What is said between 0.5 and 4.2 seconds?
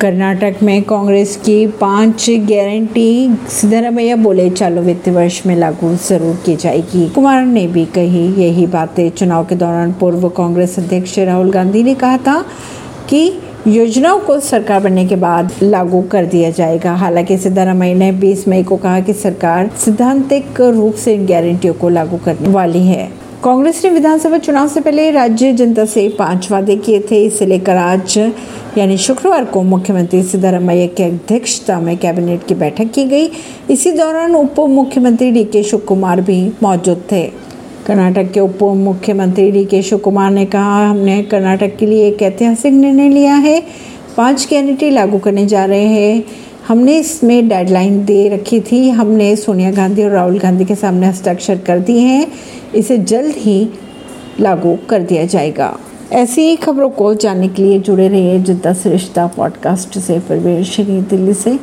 में कांग्रेस की पाँच गारंटी। सिद्धरामैया